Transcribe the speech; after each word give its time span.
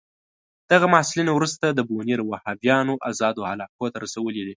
دغه 0.71 0.85
محصلین 0.93 1.29
وروسته 1.33 1.65
د 1.71 1.79
بونیر 1.89 2.19
وهابیانو 2.23 2.93
آزادو 3.09 3.47
علاقو 3.51 3.87
ته 3.93 3.97
رسولي 4.05 4.41
دي. 4.47 4.49